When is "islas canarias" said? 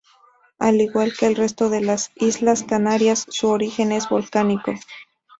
2.15-3.27